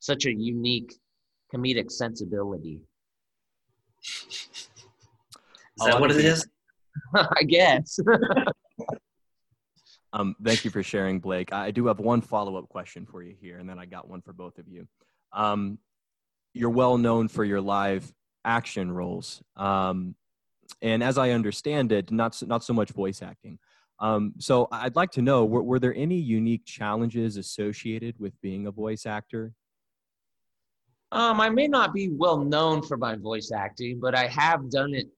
such 0.00 0.26
a 0.26 0.32
unique 0.32 0.94
comedic 1.54 1.90
sensibility. 1.92 2.80
Is 4.02 5.86
that 5.86 6.00
what 6.00 6.10
it 6.10 6.24
is? 6.24 6.46
I 7.14 7.42
guess. 7.42 7.98
um, 10.12 10.34
thank 10.44 10.64
you 10.64 10.70
for 10.70 10.82
sharing, 10.82 11.20
Blake. 11.20 11.52
I 11.52 11.70
do 11.70 11.86
have 11.86 11.98
one 11.98 12.20
follow 12.20 12.56
up 12.56 12.68
question 12.68 13.06
for 13.06 13.22
you 13.22 13.34
here, 13.40 13.58
and 13.58 13.68
then 13.68 13.78
I 13.78 13.86
got 13.86 14.08
one 14.08 14.22
for 14.22 14.32
both 14.32 14.58
of 14.58 14.68
you. 14.68 14.86
Um, 15.32 15.78
you're 16.52 16.70
well 16.70 16.98
known 16.98 17.28
for 17.28 17.44
your 17.44 17.60
live 17.60 18.12
action 18.44 18.92
roles, 18.92 19.42
um, 19.56 20.14
and 20.80 21.02
as 21.02 21.16
I 21.16 21.30
understand 21.30 21.92
it, 21.92 22.10
not 22.10 22.34
so, 22.34 22.46
not 22.46 22.64
so 22.64 22.74
much 22.74 22.90
voice 22.90 23.22
acting. 23.22 23.58
Um, 24.00 24.34
so 24.38 24.68
I'd 24.72 24.96
like 24.96 25.12
to 25.12 25.22
know: 25.22 25.44
were, 25.44 25.62
were 25.62 25.78
there 25.78 25.94
any 25.94 26.16
unique 26.16 26.66
challenges 26.66 27.36
associated 27.36 28.16
with 28.18 28.38
being 28.42 28.66
a 28.66 28.70
voice 28.70 29.06
actor? 29.06 29.54
Um, 31.12 31.42
I 31.42 31.50
may 31.50 31.68
not 31.68 31.92
be 31.92 32.08
well 32.08 32.38
known 32.38 32.82
for 32.82 32.96
my 32.96 33.16
voice 33.16 33.52
acting, 33.52 34.00
but 34.00 34.14
I 34.14 34.26
have 34.28 34.70
done 34.70 34.94
it 34.94 35.08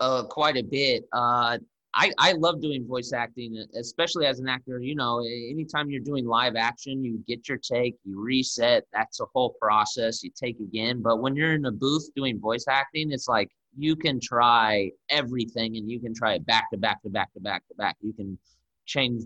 uh, 0.00 0.22
quite 0.22 0.56
a 0.56 0.62
bit. 0.62 1.04
Uh, 1.12 1.58
I, 1.94 2.12
I 2.16 2.32
love 2.32 2.62
doing 2.62 2.86
voice 2.86 3.12
acting, 3.12 3.62
especially 3.74 4.24
as 4.24 4.38
an 4.38 4.48
actor. 4.48 4.80
You 4.80 4.94
know, 4.94 5.18
anytime 5.20 5.90
you're 5.90 6.00
doing 6.00 6.26
live 6.26 6.54
action, 6.54 7.04
you 7.04 7.22
get 7.26 7.48
your 7.48 7.58
take, 7.58 7.96
you 8.04 8.22
reset. 8.22 8.84
That's 8.92 9.20
a 9.20 9.26
whole 9.34 9.56
process. 9.60 10.22
You 10.22 10.30
take 10.34 10.60
again. 10.60 11.02
But 11.02 11.20
when 11.20 11.34
you're 11.34 11.54
in 11.54 11.66
a 11.66 11.72
booth 11.72 12.08
doing 12.14 12.38
voice 12.38 12.66
acting, 12.68 13.10
it's 13.10 13.28
like 13.28 13.50
you 13.76 13.96
can 13.96 14.20
try 14.20 14.90
everything 15.10 15.76
and 15.76 15.90
you 15.90 15.98
can 15.98 16.14
try 16.14 16.34
it 16.34 16.46
back 16.46 16.70
to 16.70 16.78
back 16.78 17.02
to 17.02 17.10
back 17.10 17.32
to 17.34 17.40
back 17.40 17.66
to 17.66 17.74
back. 17.74 17.96
You 18.00 18.12
can 18.12 18.38
change 18.86 19.24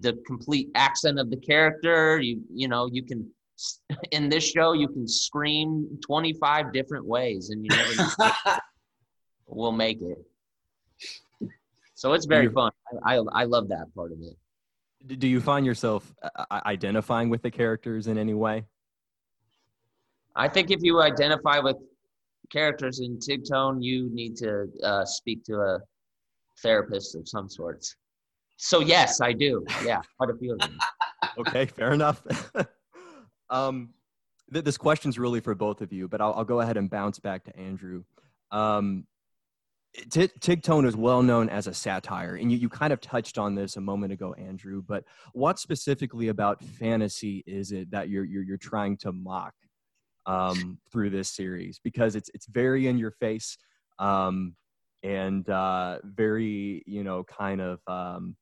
the 0.00 0.14
complete 0.26 0.70
accent 0.74 1.18
of 1.18 1.30
the 1.30 1.36
character. 1.36 2.18
You 2.20 2.40
you 2.50 2.68
know 2.68 2.88
you 2.90 3.04
can 3.04 3.30
in 4.12 4.28
this 4.28 4.50
show 4.50 4.72
you 4.72 4.88
can 4.88 5.06
scream 5.06 5.98
25 6.04 6.72
different 6.72 7.04
ways 7.04 7.50
and 7.50 7.64
you 7.64 7.70
never 7.70 8.10
will 9.46 9.72
make 9.72 10.00
it. 10.02 10.18
So 11.94 12.12
it's 12.12 12.26
very 12.26 12.48
fun. 12.48 12.70
I, 13.04 13.16
I, 13.16 13.22
I 13.32 13.44
love 13.44 13.68
that 13.70 13.92
part 13.94 14.12
of 14.12 14.18
it. 14.20 15.18
Do 15.18 15.26
you 15.26 15.40
find 15.40 15.66
yourself 15.66 16.14
uh, 16.22 16.44
uh, 16.50 16.60
identifying 16.66 17.28
with 17.28 17.42
the 17.42 17.50
characters 17.50 18.06
in 18.06 18.18
any 18.18 18.34
way? 18.34 18.64
I 20.36 20.48
think 20.48 20.70
if 20.70 20.80
you 20.82 21.02
identify 21.02 21.58
with 21.58 21.76
characters 22.50 23.00
in 23.00 23.18
Tigtone, 23.18 23.82
you 23.82 24.08
need 24.12 24.36
to 24.36 24.68
uh, 24.84 25.04
speak 25.04 25.44
to 25.44 25.56
a 25.56 25.80
therapist 26.62 27.16
of 27.16 27.28
some 27.28 27.48
sorts. 27.48 27.96
So 28.56 28.80
yes, 28.80 29.20
I 29.20 29.32
do. 29.32 29.64
Yeah, 29.84 30.00
quite 30.16 30.30
a 30.30 30.36
few 30.36 30.52
of 30.52 30.58
them. 30.60 30.78
okay, 31.38 31.66
fair 31.66 31.92
enough. 31.92 32.22
Um, 33.50 33.90
th- 34.52 34.64
this 34.64 34.76
question's 34.76 35.18
really 35.18 35.40
for 35.40 35.54
both 35.54 35.80
of 35.80 35.92
you, 35.92 36.08
but 36.08 36.20
I'll, 36.20 36.34
I'll, 36.34 36.44
go 36.44 36.60
ahead 36.60 36.76
and 36.76 36.90
bounce 36.90 37.18
back 37.18 37.44
to 37.44 37.56
Andrew. 37.56 38.04
Um, 38.50 39.06
T- 40.10 40.28
Tigtone 40.40 40.86
is 40.86 40.96
well 40.96 41.22
known 41.22 41.48
as 41.48 41.66
a 41.66 41.74
satire, 41.74 42.36
and 42.36 42.52
you, 42.52 42.58
you 42.58 42.68
kind 42.68 42.92
of 42.92 43.00
touched 43.00 43.38
on 43.38 43.54
this 43.54 43.76
a 43.76 43.80
moment 43.80 44.12
ago, 44.12 44.34
Andrew. 44.34 44.82
But 44.86 45.04
what 45.32 45.58
specifically 45.58 46.28
about 46.28 46.62
fantasy 46.62 47.42
is 47.46 47.72
it 47.72 47.90
that 47.90 48.08
you're 48.08 48.24
you're, 48.24 48.42
you're 48.42 48.58
trying 48.58 48.96
to 48.98 49.12
mock 49.12 49.54
um, 50.26 50.78
through 50.92 51.10
this 51.10 51.30
series? 51.30 51.80
Because 51.82 52.16
it's 52.16 52.30
it's 52.34 52.46
very 52.46 52.86
in 52.86 52.98
your 52.98 53.10
face, 53.12 53.56
um, 53.98 54.54
and 55.02 55.48
uh, 55.48 55.98
very 56.04 56.82
you 56.86 57.02
know 57.02 57.24
kind 57.24 57.60
of 57.60 57.80
um, 57.88 58.36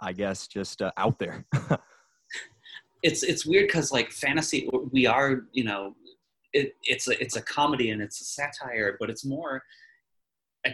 I 0.00 0.12
guess 0.12 0.46
just 0.46 0.82
uh, 0.82 0.92
out 0.96 1.18
there. 1.18 1.46
it's 3.06 3.22
it's 3.22 3.46
weird 3.46 3.68
because 3.68 3.92
like 3.92 4.10
fantasy, 4.10 4.68
we 4.90 5.06
are 5.06 5.44
you 5.52 5.64
know 5.64 5.94
it, 6.52 6.74
it's 6.82 7.06
a 7.08 7.22
it's 7.22 7.36
a 7.36 7.42
comedy 7.42 7.90
and 7.90 8.02
it's 8.02 8.20
a 8.20 8.24
satire, 8.24 8.96
but 8.98 9.10
it's 9.10 9.24
more 9.24 9.62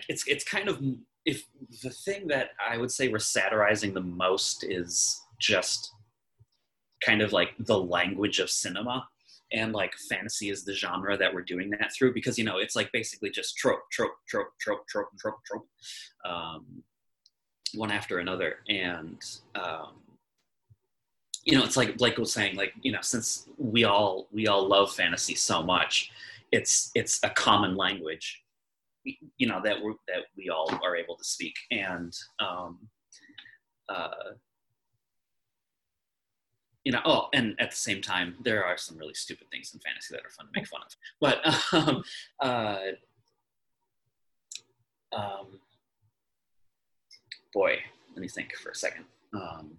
it's 0.09 0.27
it's 0.27 0.45
kind 0.45 0.69
of 0.69 0.83
if 1.27 1.45
the 1.83 1.91
thing 1.91 2.27
that 2.29 2.51
I 2.59 2.79
would 2.79 2.91
say 2.91 3.09
we're 3.09 3.19
satirizing 3.19 3.93
the 3.93 4.01
most 4.01 4.65
is 4.65 5.21
just 5.39 5.93
kind 7.05 7.21
of 7.21 7.33
like 7.33 7.51
the 7.59 7.79
language 7.79 8.39
of 8.39 8.49
cinema 8.49 9.07
and 9.53 9.75
like 9.75 9.93
fantasy 10.09 10.49
is 10.49 10.65
the 10.65 10.73
genre 10.73 11.17
that 11.19 11.35
we're 11.35 11.43
doing 11.43 11.69
that 11.71 11.93
through 11.95 12.15
because 12.15 12.39
you 12.39 12.45
know 12.45 12.57
it's 12.59 12.75
like 12.75 12.91
basically 12.93 13.29
just 13.29 13.59
trope 13.59 13.83
trope 13.93 14.15
trope 14.27 14.53
trope 14.59 14.87
trope 14.89 15.11
trope 15.19 15.45
trope 15.45 15.67
um, 16.25 16.83
one 17.75 17.91
after 17.91 18.19
another. 18.19 18.57
And 18.69 19.19
um, 19.55 19.95
you 21.45 21.57
know 21.57 21.65
it's 21.65 21.77
like 21.77 21.97
blake 21.97 22.19
was 22.19 22.33
saying 22.33 22.57
like 22.57 22.73
you 22.83 22.93
know 22.93 23.01
since 23.01 23.49
we 23.59 23.85
all 23.85 24.29
we 24.33 24.47
all 24.47 24.67
love 24.67 24.93
fantasy 24.93 25.35
so 25.35 25.63
much 25.63 26.11
it's 26.53 26.91
it's 26.95 27.19
a 27.25 27.31
common 27.31 27.77
language 27.77 28.43
you 29.05 29.47
know 29.47 29.61
that 29.63 29.83
we 29.83 29.95
that 30.09 30.25
we 30.37 30.49
all 30.49 30.71
are 30.85 30.97
able 30.97 31.17
to 31.17 31.25
speak. 31.25 31.57
And 31.71 32.17
um, 32.39 32.79
uh, 33.89 34.35
you 36.85 36.93
know 36.93 37.01
oh 37.05 37.29
and 37.33 37.55
at 37.61 37.71
the 37.71 37.77
same 37.77 38.03
time 38.03 38.37
there 38.43 38.65
are 38.65 38.77
some 38.77 38.97
really 38.99 39.15
stupid 39.15 39.49
things 39.51 39.73
in 39.75 39.81
fantasy 39.81 40.15
that 40.15 40.25
are 40.25 40.31
fun 40.31 40.47
to 40.47 40.53
make 40.55 40.67
fun 40.67 40.81
of. 40.83 40.97
But 41.21 41.41
um, 41.73 42.05
uh, 42.41 42.79
um, 45.17 45.61
boy 47.53 47.79
let 48.15 48.21
me 48.21 48.29
think 48.29 48.55
for 48.57 48.71
a 48.71 48.75
second. 48.75 49.05
Um, 49.35 49.79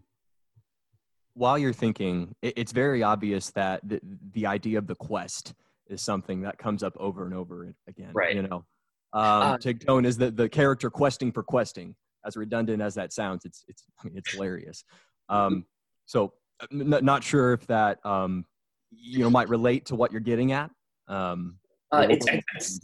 while 1.35 1.57
you're 1.57 1.73
thinking 1.73 2.35
it, 2.41 2.53
it's 2.57 2.71
very 2.71 3.03
obvious 3.03 3.51
that 3.51 3.81
the, 3.87 3.99
the 4.33 4.45
idea 4.45 4.77
of 4.77 4.87
the 4.87 4.95
quest 4.95 5.53
is 5.87 6.01
something 6.01 6.41
that 6.41 6.57
comes 6.57 6.83
up 6.83 6.93
over 6.97 7.25
and 7.25 7.33
over 7.33 7.73
again 7.87 8.11
Right. 8.13 8.35
you 8.35 8.43
know? 8.43 8.65
Um, 9.13 9.57
Uh, 9.65 9.99
is 9.99 10.17
the, 10.17 10.31
the 10.31 10.49
character 10.49 10.89
questing 10.89 11.31
for 11.31 11.43
questing. 11.43 11.95
As 12.25 12.37
redundant 12.37 12.81
as 12.81 12.95
that 12.95 13.11
sounds 13.11 13.43
it's 13.45 13.65
it's 13.67 13.83
I 13.99 14.05
mean, 14.05 14.17
it's 14.17 14.31
hilarious. 14.31 14.85
Um, 15.27 15.65
so 16.05 16.33
n- 16.71 16.99
not 17.03 17.23
sure 17.23 17.53
if 17.53 17.67
that 17.67 18.03
um, 18.05 18.45
you 18.91 19.19
know 19.19 19.29
might 19.29 19.49
relate 19.49 19.85
to 19.87 19.95
what 19.95 20.11
you're 20.11 20.21
getting 20.21 20.51
at. 20.53 20.71
Um, 21.07 21.59
Uh, 21.91 22.07
it's, 22.09 22.25
I'd, 22.27 22.43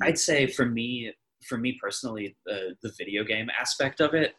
I'd 0.09 0.19
say 0.19 0.45
for 0.45 0.65
me, 0.65 1.13
for 1.47 1.57
me 1.57 1.77
personally, 1.81 2.35
the 2.45 2.75
the 2.83 2.91
video 2.97 3.23
game 3.23 3.49
aspect 3.49 4.01
of 4.01 4.13
it 4.13 4.35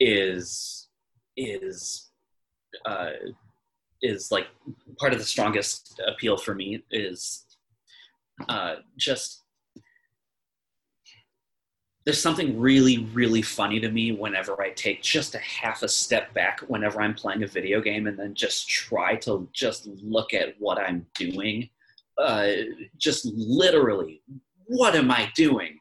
is 0.00 0.88
is 1.36 2.10
uh, 2.86 3.10
is 4.02 4.30
like 4.30 4.46
part 4.98 5.12
of 5.12 5.18
the 5.18 5.24
strongest 5.24 6.00
appeal 6.06 6.36
for 6.36 6.54
me 6.54 6.82
is 6.90 7.44
uh, 8.48 8.76
just 8.96 9.42
there's 12.04 12.20
something 12.20 12.58
really 12.58 13.08
really 13.12 13.42
funny 13.42 13.78
to 13.80 13.90
me 13.90 14.12
whenever 14.12 14.60
I 14.62 14.70
take 14.70 15.02
just 15.02 15.34
a 15.34 15.38
half 15.38 15.82
a 15.82 15.88
step 15.88 16.32
back 16.34 16.60
whenever 16.60 17.00
I'm 17.00 17.14
playing 17.14 17.42
a 17.42 17.46
video 17.46 17.80
game 17.80 18.06
and 18.06 18.18
then 18.18 18.34
just 18.34 18.68
try 18.68 19.16
to 19.16 19.48
just 19.52 19.86
look 19.86 20.32
at 20.32 20.54
what 20.58 20.78
I'm 20.78 21.06
doing. 21.14 21.68
Uh, 22.18 22.50
just 22.98 23.24
literally 23.26 24.22
what 24.66 24.94
am 24.94 25.10
i 25.10 25.30
doing? 25.34 25.78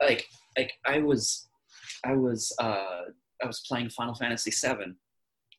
Like 0.00 0.28
like 0.56 0.72
i 0.84 0.98
was 0.98 1.48
i 2.04 2.14
was 2.14 2.52
uh 2.58 3.02
i 3.42 3.46
was 3.46 3.60
playing 3.68 3.90
final 3.90 4.14
fantasy 4.14 4.50
7 4.50 4.96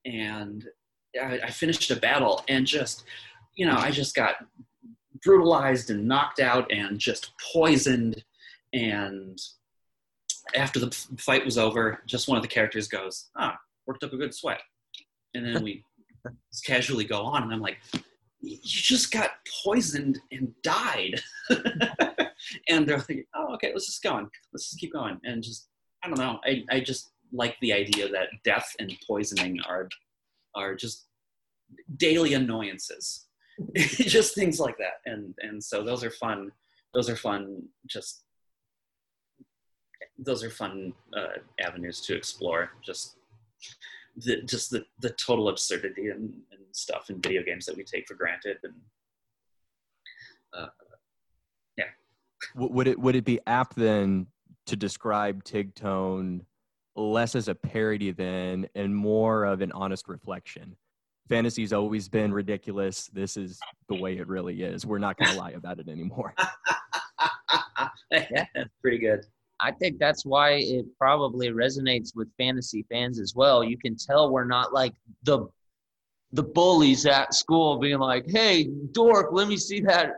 and 0.05 0.65
I, 1.21 1.39
I 1.43 1.49
finished 1.49 1.89
a 1.91 1.95
battle 1.95 2.43
and 2.47 2.65
just 2.65 3.03
you 3.55 3.65
know 3.65 3.77
i 3.77 3.91
just 3.91 4.15
got 4.15 4.35
brutalized 5.23 5.89
and 5.89 6.07
knocked 6.07 6.39
out 6.39 6.71
and 6.71 6.99
just 6.99 7.31
poisoned 7.53 8.23
and 8.73 9.39
after 10.55 10.79
the 10.79 10.91
fight 11.17 11.43
was 11.43 11.57
over 11.57 12.01
just 12.05 12.27
one 12.27 12.37
of 12.37 12.41
the 12.43 12.47
characters 12.47 12.87
goes 12.87 13.29
ah 13.35 13.57
worked 13.85 14.03
up 14.03 14.13
a 14.13 14.17
good 14.17 14.33
sweat 14.33 14.61
and 15.33 15.45
then 15.45 15.63
we 15.63 15.83
casually 16.65 17.05
go 17.05 17.21
on 17.21 17.43
and 17.43 17.53
i'm 17.53 17.61
like 17.61 17.77
you 18.41 18.57
just 18.61 19.11
got 19.11 19.31
poisoned 19.63 20.19
and 20.31 20.53
died. 20.61 21.21
and 22.69 22.87
they're 22.87 22.97
like, 22.97 23.27
oh, 23.35 23.53
okay, 23.55 23.71
let's 23.73 23.87
just 23.87 24.03
go 24.03 24.13
on. 24.13 24.29
Let's 24.53 24.69
just 24.69 24.79
keep 24.79 24.93
going. 24.93 25.19
And 25.23 25.43
just, 25.43 25.69
I 26.03 26.07
don't 26.07 26.19
know. 26.19 26.39
I, 26.45 26.63
I 26.69 26.79
just 26.79 27.11
like 27.33 27.57
the 27.61 27.73
idea 27.73 28.09
that 28.09 28.27
death 28.43 28.75
and 28.79 28.95
poisoning 29.07 29.59
are, 29.67 29.89
are 30.55 30.75
just 30.75 31.06
daily 31.97 32.33
annoyances. 32.33 33.25
just 33.75 34.35
things 34.35 34.59
like 34.59 34.77
that. 34.77 35.01
And, 35.05 35.33
and 35.39 35.63
so 35.63 35.83
those 35.83 36.03
are 36.03 36.11
fun. 36.11 36.51
Those 36.93 37.09
are 37.09 37.15
fun. 37.15 37.63
Just, 37.87 38.23
those 40.17 40.43
are 40.43 40.49
fun 40.49 40.93
uh, 41.15 41.39
avenues 41.59 42.01
to 42.01 42.15
explore. 42.15 42.71
Just, 42.83 43.17
the, 44.15 44.41
just 44.43 44.71
the, 44.71 44.85
the 45.01 45.09
total 45.11 45.49
absurdity 45.49 46.09
and, 46.09 46.33
and 46.51 46.61
stuff 46.71 47.09
in 47.09 47.21
video 47.21 47.43
games 47.43 47.65
that 47.65 47.75
we 47.75 47.83
take 47.83 48.07
for 48.07 48.15
granted 48.15 48.57
and 48.63 48.73
yeah. 51.77 51.85
would 52.55 52.87
it 52.87 52.99
would 52.99 53.15
it 53.15 53.25
be 53.25 53.39
apt 53.47 53.75
then 53.75 54.27
to 54.65 54.75
describe 54.75 55.43
Tigtone 55.43 56.41
less 56.95 57.35
as 57.35 57.47
a 57.47 57.55
parody 57.55 58.11
then 58.11 58.67
and 58.75 58.95
more 58.95 59.45
of 59.45 59.61
an 59.61 59.71
honest 59.71 60.07
reflection? 60.07 60.75
Fantasy's 61.29 61.73
always 61.73 62.07
been 62.07 62.33
ridiculous. 62.33 63.07
This 63.07 63.37
is 63.37 63.59
the 63.89 63.95
way 63.95 64.17
it 64.17 64.27
really 64.27 64.63
is. 64.63 64.85
We're 64.85 64.99
not 64.99 65.17
going 65.17 65.31
to 65.31 65.37
lie 65.37 65.51
about 65.51 65.79
it 65.79 65.89
anymore. 65.89 66.33
that's 68.11 68.69
pretty 68.81 68.97
good 68.97 69.25
I 69.59 69.71
think 69.71 69.97
that's 69.99 70.25
why 70.25 70.51
it 70.53 70.85
probably 70.97 71.49
resonates 71.49 72.15
with 72.15 72.29
fantasy 72.37 72.85
fans 72.89 73.19
as 73.19 73.33
well. 73.35 73.63
You 73.63 73.77
can 73.77 73.95
tell 73.95 74.31
we're 74.31 74.45
not 74.45 74.73
like 74.73 74.93
the 75.23 75.47
the 76.33 76.43
bullies 76.43 77.05
at 77.05 77.33
school 77.33 77.79
being 77.79 77.99
like, 77.99 78.25
"Hey, 78.29 78.69
dork, 78.91 79.29
let 79.31 79.47
me 79.47 79.57
see 79.57 79.79
that 79.81 80.13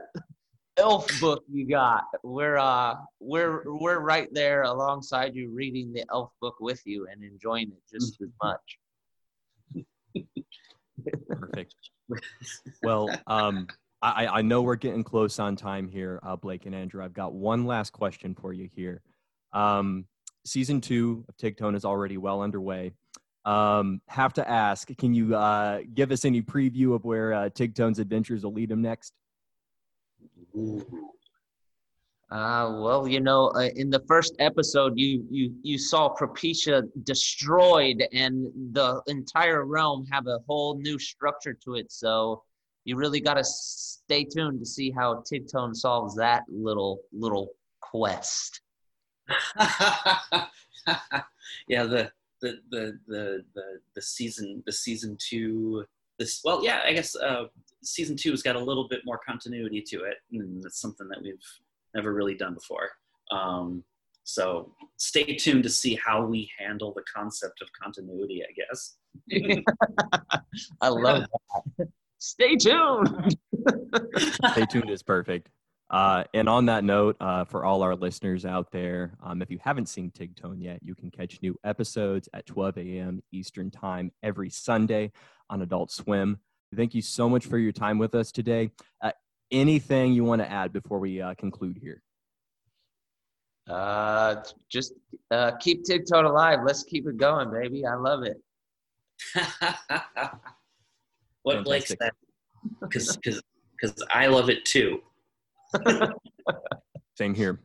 elf 0.77 1.07
book 1.21 1.43
you 1.49 1.67
got." 1.67 2.05
We're 2.23 2.57
uh 2.57 2.95
we're 3.19 3.63
we're 3.65 3.99
right 3.99 4.27
there 4.33 4.63
alongside 4.63 5.35
you 5.35 5.51
reading 5.51 5.93
the 5.93 6.03
elf 6.11 6.31
book 6.41 6.55
with 6.59 6.81
you 6.85 7.07
and 7.09 7.23
enjoying 7.23 7.71
it 7.71 7.83
just 7.91 8.21
as 8.21 8.29
much. 8.43 8.79
Perfect. 11.29 11.75
Well, 12.83 13.09
um, 13.27 13.67
I, 14.01 14.27
I 14.27 14.41
know 14.41 14.61
we're 14.61 14.75
getting 14.75 15.03
close 15.03 15.39
on 15.39 15.55
time 15.55 15.87
here, 15.87 16.19
uh, 16.23 16.35
Blake 16.35 16.65
and 16.65 16.73
Andrew. 16.73 17.03
I've 17.03 17.13
got 17.13 17.33
one 17.33 17.65
last 17.65 17.91
question 17.91 18.33
for 18.33 18.53
you 18.53 18.69
here. 18.73 19.01
Um, 19.51 20.05
season 20.45 20.79
two 20.79 21.25
of 21.27 21.35
Tigtone 21.37 21.75
is 21.75 21.85
already 21.85 22.17
well 22.17 22.41
underway. 22.41 22.93
Um, 23.45 24.01
have 24.07 24.33
to 24.33 24.49
ask, 24.49 24.89
can 24.97 25.13
you 25.13 25.35
uh, 25.35 25.81
give 25.93 26.11
us 26.11 26.23
any 26.23 26.41
preview 26.41 26.93
of 26.93 27.03
where 27.03 27.33
uh, 27.33 27.49
Tigtone's 27.49 27.99
adventures 27.99 28.43
will 28.43 28.53
lead 28.53 28.71
him 28.71 28.81
next? 28.81 29.13
Uh, 32.31 32.77
well, 32.77 33.07
you 33.07 33.19
know, 33.19 33.47
uh, 33.55 33.69
in 33.75 33.89
the 33.89 34.03
first 34.07 34.35
episode, 34.37 34.93
you 34.95 35.25
you 35.31 35.51
you 35.63 35.79
saw 35.79 36.13
Propecia 36.13 36.83
destroyed, 37.03 38.03
and 38.13 38.47
the 38.73 39.01
entire 39.07 39.65
realm 39.65 40.05
have 40.11 40.27
a 40.27 40.37
whole 40.47 40.77
new 40.77 40.99
structure 40.99 41.55
to 41.65 41.75
it. 41.75 41.91
So 41.91 42.43
you 42.85 42.97
really 42.97 43.19
got 43.19 43.35
to 43.35 43.43
stay 43.43 44.25
tuned 44.25 44.59
to 44.59 44.65
see 44.65 44.91
how 44.91 45.23
Tigtone 45.31 45.75
solves 45.75 46.15
that 46.15 46.43
little 46.47 46.99
little 47.11 47.49
quest. 47.81 48.61
yeah 51.67 51.83
the, 51.83 52.11
the 52.41 52.59
the 52.71 52.99
the 53.07 53.43
the 53.53 53.79
the 53.95 54.01
season 54.01 54.63
the 54.65 54.71
season 54.71 55.17
two 55.19 55.85
this 56.17 56.41
well 56.43 56.63
yeah 56.63 56.81
i 56.85 56.91
guess 56.93 57.15
uh 57.15 57.43
season 57.83 58.15
two 58.15 58.31
has 58.31 58.41
got 58.41 58.55
a 58.55 58.59
little 58.59 58.87
bit 58.87 59.01
more 59.05 59.19
continuity 59.25 59.81
to 59.81 60.03
it 60.03 60.17
and 60.31 60.63
that's 60.63 60.79
something 60.79 61.07
that 61.07 61.21
we've 61.21 61.39
never 61.95 62.13
really 62.13 62.35
done 62.35 62.53
before 62.53 62.89
um 63.31 63.83
so 64.23 64.73
stay 64.97 65.35
tuned 65.35 65.63
to 65.63 65.69
see 65.69 65.95
how 65.95 66.23
we 66.25 66.49
handle 66.57 66.93
the 66.93 67.03
concept 67.13 67.61
of 67.61 67.69
continuity 67.81 68.43
i 68.43 68.51
guess 68.53 68.97
I 70.81 70.89
love 70.89 71.25
that. 71.77 71.87
Stay 72.19 72.55
tuned. 72.55 73.37
Stay 74.51 74.65
tuned 74.65 74.89
is 74.89 75.03
perfect. 75.03 75.49
Uh, 75.89 76.23
and 76.33 76.47
on 76.47 76.67
that 76.67 76.83
note, 76.83 77.15
uh, 77.19 77.45
for 77.45 77.65
all 77.65 77.81
our 77.81 77.95
listeners 77.95 78.45
out 78.45 78.71
there, 78.71 79.13
um, 79.23 79.41
if 79.41 79.49
you 79.49 79.57
haven't 79.63 79.87
seen 79.87 80.11
Tigtone 80.11 80.61
yet, 80.61 80.79
you 80.83 80.93
can 80.93 81.09
catch 81.09 81.41
new 81.41 81.55
episodes 81.63 82.29
at 82.33 82.45
12 82.45 82.77
a.m. 82.77 83.23
Eastern 83.31 83.71
Time 83.71 84.11
every 84.21 84.49
Sunday 84.49 85.11
on 85.49 85.61
Adult 85.63 85.91
Swim. 85.91 86.37
Thank 86.75 86.93
you 86.93 87.01
so 87.01 87.27
much 87.27 87.47
for 87.47 87.57
your 87.57 87.71
time 87.71 87.97
with 87.97 88.13
us 88.13 88.31
today. 88.31 88.69
Uh, 89.01 89.11
anything 89.51 90.13
you 90.13 90.23
want 90.23 90.41
to 90.41 90.51
add 90.51 90.73
before 90.73 90.99
we 90.99 91.21
uh, 91.21 91.33
conclude 91.35 91.77
here? 91.81 92.01
Uh, 93.67 94.43
just 94.69 94.93
uh, 95.31 95.51
keep 95.59 95.83
Tigtone 95.83 96.25
alive. 96.25 96.59
Let's 96.65 96.83
keep 96.83 97.07
it 97.07 97.17
going, 97.17 97.51
baby. 97.51 97.85
I 97.85 97.95
love 97.95 98.23
it. 98.23 98.37
what 101.43 101.63
blake 101.63 101.87
Fantastic. 101.87 101.99
said 102.01 102.11
because 102.79 103.17
because 103.17 103.41
because 103.75 103.93
i 104.13 104.27
love 104.27 104.49
it 104.49 104.63
too 104.63 105.01
Same 107.19 107.33
here. 107.33 107.59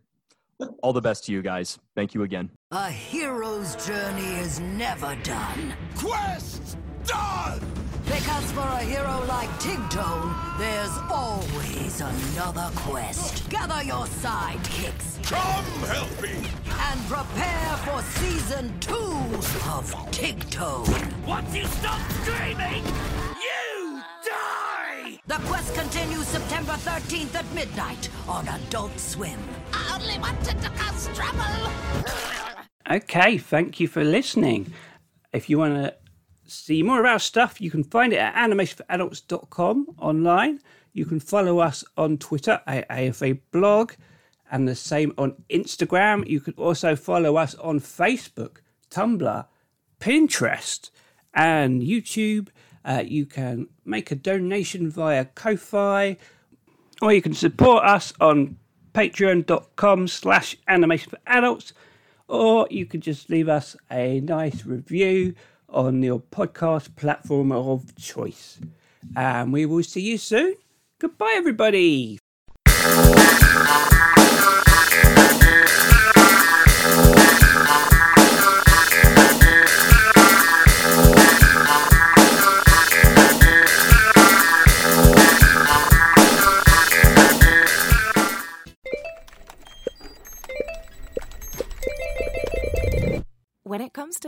All 0.83 0.93
the 0.93 1.01
best 1.01 1.25
to 1.27 1.33
you 1.33 1.43
guys. 1.43 1.79
Thank 1.95 2.13
you 2.13 2.25
again. 2.25 2.51
A 2.73 2.91
hero's 2.91 3.77
journey 3.87 4.41
is 4.41 4.59
never 4.59 5.17
done. 5.23 5.75
Quest 5.95 6.77
done! 7.07 7.84
Because 8.15 8.53
for 8.53 8.61
a 8.61 8.79
hero 8.79 9.25
like 9.27 9.49
Tigtone, 9.59 10.57
there's 10.57 10.97
always 11.11 12.01
another 12.01 12.71
quest. 12.77 13.51
Gather 13.51 13.83
your 13.83 14.07
sidekicks. 14.07 15.21
Come 15.25 15.65
help 15.89 16.23
me! 16.23 16.49
And 16.71 17.01
prepare 17.09 17.77
for 17.79 18.01
season 18.21 18.73
two 18.79 18.95
of 19.69 19.93
Tigtone. 20.13 21.27
Once 21.27 21.57
you 21.57 21.65
stop 21.65 22.01
screaming, 22.23 22.85
you 23.35 24.01
die! 24.25 25.19
The 25.27 25.41
quest 25.47 25.75
continues 25.75 26.29
September 26.29 26.75
13th 26.75 27.35
at 27.35 27.53
midnight 27.53 28.09
on 28.29 28.47
Adult 28.47 28.97
Swim. 29.01 29.41
I 29.73 29.99
only 30.01 30.21
wanted 30.21 30.63
to 30.63 30.71
cause 30.71 31.09
trouble. 31.17 31.69
Okay, 32.89 33.39
thank 33.39 33.81
you 33.81 33.89
for 33.89 34.05
listening. 34.05 34.73
If 35.33 35.51
you 35.51 35.59
want 35.59 35.75
to 35.75 35.95
see 36.47 36.83
more 36.83 37.01
of 37.01 37.07
our 37.07 37.19
stuff, 37.19 37.61
you 37.61 37.71
can 37.71 37.85
find 37.85 38.13
it 38.13 38.19
at 38.19 38.35
animationforadults.com 38.35 39.97
online. 39.99 40.61
You 40.93 41.07
can 41.07 41.21
follow 41.21 41.59
us 41.59 41.85
on 41.97 42.19
Twitter 42.19 42.61
at 42.67 42.87
AFA 42.91 43.39
blog 43.51 43.93
and 44.51 44.69
the 44.69 44.75
same 44.75 45.13
on 45.19 45.35
Instagram. 45.51 46.27
You 46.29 46.41
can 46.41 46.55
also 46.55 46.95
follow 46.97 47.37
us 47.37 47.55
on 47.57 47.81
Facebook, 47.81 48.59
Tumblr, 48.91 49.47
Pinterest, 50.01 50.91
and 51.33 51.83
YouTube. 51.83 52.49
Uh, 52.85 53.03
you 53.05 53.27
can 53.27 53.67
make 53.85 54.11
a 54.11 54.15
donation 54.15 54.91
via 54.91 55.25
Ko-Fi, 55.25 56.17
or 57.03 57.13
you 57.13 57.23
can 57.23 57.35
support 57.35 57.85
us 57.85 58.13
on 58.21 58.57
patreon.com 58.93 60.07
slash 60.07 60.57
animation 60.69 61.11
for 61.11 61.19
adults 61.27 61.73
or 62.29 62.67
you 62.71 62.87
could 62.87 63.01
just 63.01 63.29
leave 63.29 63.49
us 63.49 63.77
a 63.91 64.21
nice 64.21 64.65
review 64.65 65.35
on 65.75 66.03
your 66.03 66.21
podcast 66.21 66.97
platform 66.97 67.53
of 67.53 67.95
choice. 67.97 68.61
And 69.17 69.53
we 69.53 69.67
will 69.67 69.83
see 69.83 70.01
you 70.01 70.19
soon. 70.19 70.55
Goodbye, 70.99 71.35
everybody. 71.37 72.19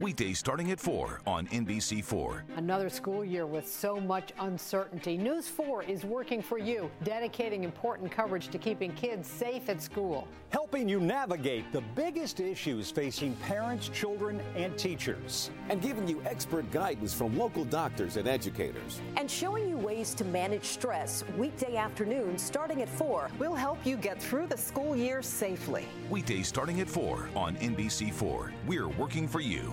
Weekdays 0.00 0.40
starting 0.40 0.72
at 0.72 0.80
4 0.80 1.20
on 1.24 1.46
NBC4. 1.46 2.42
Another 2.56 2.90
school 2.90 3.24
year 3.24 3.46
with 3.46 3.66
so 3.66 4.00
much 4.00 4.32
uncertainty. 4.40 5.16
News 5.16 5.48
4 5.48 5.84
is 5.84 6.04
working 6.04 6.42
for 6.42 6.58
you, 6.58 6.90
dedicating 7.04 7.62
important 7.62 8.10
coverage 8.10 8.48
to 8.48 8.58
keeping 8.58 8.92
kids 8.94 9.28
safe 9.28 9.68
at 9.68 9.80
school. 9.80 10.26
Helping 10.50 10.88
you 10.88 10.98
navigate 10.98 11.70
the 11.70 11.80
biggest 11.94 12.40
issues 12.40 12.90
facing 12.90 13.36
parents, 13.36 13.88
children, 13.88 14.42
and 14.56 14.76
teachers. 14.76 15.52
And 15.68 15.80
giving 15.80 16.08
you 16.08 16.20
expert 16.26 16.68
guidance 16.72 17.14
from 17.14 17.38
local 17.38 17.64
doctors 17.64 18.16
and 18.16 18.26
educators. 18.26 19.00
And 19.16 19.30
showing 19.30 19.68
you 19.70 19.78
ways 19.78 20.12
to 20.14 20.24
manage 20.24 20.64
stress 20.64 21.22
weekday 21.38 21.76
afternoons 21.76 22.42
starting 22.42 22.82
at 22.82 22.88
4. 22.88 23.30
We'll 23.38 23.54
help 23.54 23.86
you 23.86 23.96
get 23.96 24.20
through 24.20 24.48
the 24.48 24.58
school 24.58 24.96
year 24.96 25.22
safely. 25.22 25.86
Weekdays 26.10 26.48
starting 26.48 26.80
at 26.80 26.88
4 26.88 27.30
on 27.36 27.54
NBC4. 27.58 28.50
We're 28.66 28.88
working 28.88 29.28
for 29.28 29.40
you. 29.40 29.72